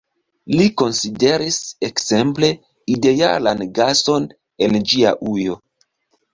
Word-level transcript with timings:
Li 0.59 0.63
konsideris, 0.81 1.57
ekzemple, 1.89 2.51
idealan 2.95 3.63
gason 3.79 4.29
en 4.69 4.83
ĝia 4.91 5.17
ujo. 5.37 5.63